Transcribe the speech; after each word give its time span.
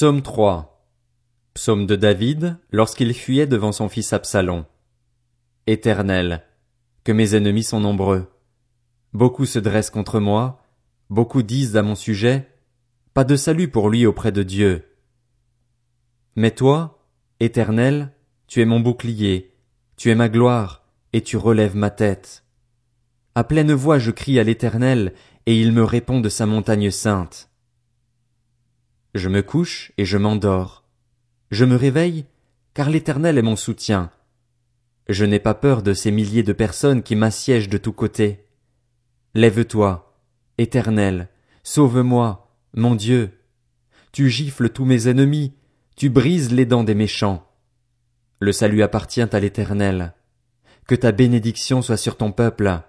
Psaume 0.00 0.22
3 0.22 0.82
Psaume 1.52 1.84
de 1.84 1.94
David 1.94 2.56
lorsqu'il 2.72 3.12
fuyait 3.12 3.46
devant 3.46 3.70
son 3.70 3.90
fils 3.90 4.14
Absalom. 4.14 4.64
Éternel, 5.66 6.42
que 7.04 7.12
mes 7.12 7.34
ennemis 7.34 7.64
sont 7.64 7.80
nombreux. 7.80 8.32
Beaucoup 9.12 9.44
se 9.44 9.58
dressent 9.58 9.90
contre 9.90 10.18
moi, 10.18 10.62
beaucoup 11.10 11.42
disent 11.42 11.76
à 11.76 11.82
mon 11.82 11.96
sujet, 11.96 12.48
pas 13.12 13.24
de 13.24 13.36
salut 13.36 13.68
pour 13.68 13.90
lui 13.90 14.06
auprès 14.06 14.32
de 14.32 14.42
Dieu. 14.42 14.88
Mais 16.34 16.52
toi, 16.52 17.06
Éternel, 17.38 18.14
tu 18.46 18.62
es 18.62 18.64
mon 18.64 18.80
bouclier, 18.80 19.54
tu 19.98 20.08
es 20.08 20.14
ma 20.14 20.30
gloire, 20.30 20.88
et 21.12 21.20
tu 21.20 21.36
relèves 21.36 21.76
ma 21.76 21.90
tête. 21.90 22.46
À 23.34 23.44
pleine 23.44 23.74
voix 23.74 23.98
je 23.98 24.12
crie 24.12 24.40
à 24.40 24.44
l'Éternel, 24.44 25.12
et 25.44 25.60
il 25.60 25.72
me 25.72 25.84
répond 25.84 26.20
de 26.20 26.30
sa 26.30 26.46
montagne 26.46 26.90
sainte. 26.90 27.49
Je 29.14 29.28
me 29.28 29.42
couche 29.42 29.92
et 29.98 30.04
je 30.04 30.18
m'endors. 30.18 30.84
Je 31.50 31.64
me 31.64 31.74
réveille, 31.74 32.26
car 32.74 32.90
l'Éternel 32.90 33.38
est 33.38 33.42
mon 33.42 33.56
soutien. 33.56 34.10
Je 35.08 35.24
n'ai 35.24 35.40
pas 35.40 35.54
peur 35.54 35.82
de 35.82 35.92
ces 35.92 36.12
milliers 36.12 36.44
de 36.44 36.52
personnes 36.52 37.02
qui 37.02 37.16
m'assiègent 37.16 37.68
de 37.68 37.78
tous 37.78 37.92
côtés. 37.92 38.46
Lève-toi, 39.34 40.16
Éternel, 40.58 41.28
sauve-moi, 41.64 42.54
mon 42.74 42.94
Dieu. 42.94 43.32
Tu 44.12 44.30
gifles 44.30 44.70
tous 44.70 44.84
mes 44.84 45.08
ennemis, 45.08 45.54
tu 45.96 46.08
brises 46.08 46.52
les 46.52 46.66
dents 46.66 46.84
des 46.84 46.94
méchants. 46.94 47.46
Le 48.38 48.52
salut 48.52 48.82
appartient 48.82 49.20
à 49.20 49.40
l'Éternel. 49.40 50.14
Que 50.86 50.94
ta 50.94 51.12
bénédiction 51.12 51.82
soit 51.82 51.96
sur 51.96 52.16
ton 52.16 52.30
peuple. 52.30 52.80